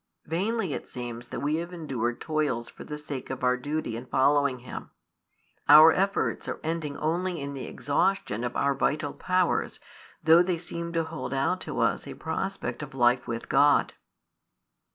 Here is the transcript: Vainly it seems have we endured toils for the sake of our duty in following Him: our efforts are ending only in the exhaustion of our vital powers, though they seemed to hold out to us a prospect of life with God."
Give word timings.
Vainly 0.25 0.73
it 0.73 0.87
seems 0.87 1.27
have 1.27 1.43
we 1.43 1.59
endured 1.59 2.19
toils 2.19 2.69
for 2.69 2.83
the 2.83 2.97
sake 2.97 3.29
of 3.29 3.43
our 3.43 3.55
duty 3.55 3.95
in 3.95 4.07
following 4.07 4.61
Him: 4.61 4.89
our 5.69 5.91
efforts 5.91 6.47
are 6.47 6.59
ending 6.63 6.97
only 6.97 7.39
in 7.39 7.53
the 7.53 7.65
exhaustion 7.67 8.43
of 8.43 8.55
our 8.55 8.73
vital 8.73 9.13
powers, 9.13 9.79
though 10.23 10.41
they 10.41 10.57
seemed 10.57 10.95
to 10.95 11.03
hold 11.03 11.35
out 11.35 11.61
to 11.61 11.79
us 11.81 12.07
a 12.07 12.15
prospect 12.15 12.81
of 12.81 12.95
life 12.95 13.27
with 13.27 13.47
God." 13.47 13.93